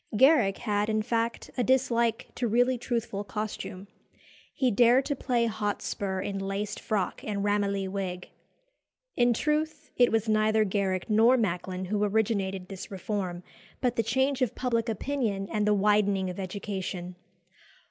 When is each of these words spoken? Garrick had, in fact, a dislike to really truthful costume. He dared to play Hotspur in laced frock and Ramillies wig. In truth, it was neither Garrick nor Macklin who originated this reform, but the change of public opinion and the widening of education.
Garrick 0.17 0.57
had, 0.57 0.89
in 0.89 1.03
fact, 1.03 1.51
a 1.59 1.63
dislike 1.63 2.29
to 2.33 2.47
really 2.47 2.75
truthful 2.75 3.23
costume. 3.23 3.87
He 4.51 4.71
dared 4.71 5.05
to 5.05 5.15
play 5.15 5.45
Hotspur 5.45 6.19
in 6.21 6.39
laced 6.39 6.79
frock 6.79 7.23
and 7.23 7.43
Ramillies 7.45 7.87
wig. 7.89 8.27
In 9.15 9.31
truth, 9.31 9.91
it 9.97 10.11
was 10.11 10.27
neither 10.27 10.65
Garrick 10.65 11.07
nor 11.07 11.37
Macklin 11.37 11.85
who 11.85 12.03
originated 12.03 12.67
this 12.67 12.89
reform, 12.89 13.43
but 13.79 13.95
the 13.95 14.01
change 14.01 14.41
of 14.41 14.55
public 14.55 14.89
opinion 14.89 15.47
and 15.51 15.67
the 15.67 15.75
widening 15.75 16.31
of 16.31 16.39
education. 16.39 17.13